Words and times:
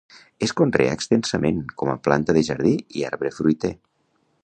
Es 0.45 0.53
conrea 0.61 0.95
extensament 0.99 1.61
com 1.83 1.93
a 1.93 1.97
planta 2.09 2.37
de 2.39 2.43
jardí 2.51 2.75
i 3.03 3.09
arbre 3.11 3.37
fruiter. 3.41 3.77